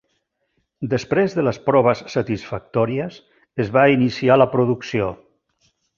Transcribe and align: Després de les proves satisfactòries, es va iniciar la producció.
Després 0.93 1.35
de 1.39 1.43
les 1.43 1.59
proves 1.67 2.01
satisfactòries, 2.15 3.19
es 3.65 3.69
va 3.79 3.87
iniciar 3.97 4.39
la 4.43 4.49
producció. 4.55 5.13